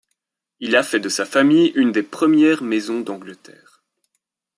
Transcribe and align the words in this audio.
Il 0.59 0.75
a 0.75 0.81
fait 0.81 0.99
de 0.99 1.09
sa 1.09 1.27
famille 1.27 1.73
une 1.75 1.91
des 1.91 2.01
premières 2.01 2.63
maisons 2.63 3.01
d’Angleterre. 3.01 3.83